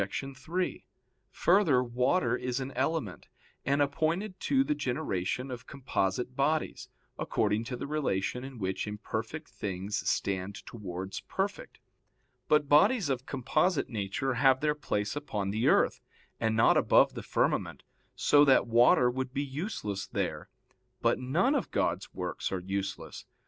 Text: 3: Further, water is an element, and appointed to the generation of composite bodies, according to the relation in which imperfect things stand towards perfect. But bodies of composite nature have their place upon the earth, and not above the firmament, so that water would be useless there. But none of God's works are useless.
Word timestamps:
3: 0.35 0.83
Further, 1.29 1.83
water 1.83 2.35
is 2.35 2.59
an 2.59 2.71
element, 2.71 3.27
and 3.63 3.83
appointed 3.83 4.39
to 4.39 4.63
the 4.63 4.73
generation 4.73 5.51
of 5.51 5.67
composite 5.67 6.35
bodies, 6.35 6.89
according 7.19 7.63
to 7.65 7.77
the 7.77 7.85
relation 7.85 8.43
in 8.43 8.57
which 8.57 8.87
imperfect 8.87 9.47
things 9.49 10.09
stand 10.09 10.65
towards 10.65 11.19
perfect. 11.21 11.77
But 12.47 12.67
bodies 12.67 13.09
of 13.09 13.27
composite 13.27 13.89
nature 13.89 14.33
have 14.33 14.59
their 14.59 14.73
place 14.73 15.15
upon 15.15 15.51
the 15.51 15.67
earth, 15.67 16.01
and 16.39 16.55
not 16.57 16.77
above 16.77 17.13
the 17.13 17.21
firmament, 17.21 17.83
so 18.15 18.43
that 18.43 18.65
water 18.65 19.07
would 19.07 19.31
be 19.35 19.43
useless 19.43 20.07
there. 20.07 20.49
But 21.03 21.19
none 21.19 21.53
of 21.53 21.69
God's 21.69 22.11
works 22.11 22.51
are 22.51 22.59
useless. 22.61 23.27